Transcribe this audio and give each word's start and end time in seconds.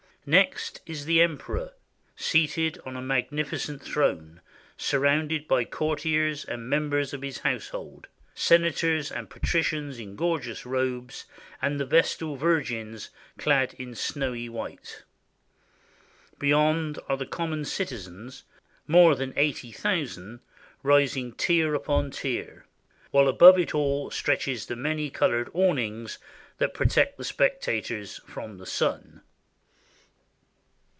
Next 0.23 0.81
is 0.85 1.05
the 1.05 1.19
emperor 1.19 1.73
seated 2.15 2.79
on 2.85 2.95
a 2.95 3.01
magnificent 3.01 3.81
throne, 3.81 4.39
surrounded 4.77 5.47
by 5.47 5.65
courtiers 5.65 6.45
and 6.45 6.69
members 6.69 7.11
of 7.11 7.23
his 7.23 7.39
household, 7.39 8.05
senators 8.35 9.11
and 9.11 9.31
patricians 9.31 9.97
in 9.97 10.15
gorgeous 10.15 10.63
robes, 10.63 11.25
and 11.59 11.79
the 11.79 11.87
Vestal 11.87 12.35
Virgins 12.35 13.09
clad 13.39 13.73
in 13.79 13.95
snowy 13.95 14.47
white; 14.47 15.01
beyond 16.37 16.99
are 17.09 17.17
the 17.17 17.25
common 17.25 17.65
citizens, 17.65 18.43
more 18.85 19.15
than 19.15 19.33
eighty 19.35 19.71
thousand, 19.71 20.41
rising 20.83 21.31
tier 21.33 21.75
on 21.87 22.11
tier; 22.11 22.67
while 23.09 23.27
above 23.27 23.57
it 23.57 23.73
all 23.73 24.11
stretches 24.11 24.67
the 24.67 24.75
many 24.75 25.09
colored 25.09 25.49
awn 25.55 25.79
ing 25.79 26.07
that 26.59 26.75
protects 26.75 27.17
the 27.17 27.23
spectators 27.23 28.21
from 28.27 28.59
the 28.59 28.67
sun. 28.67 29.23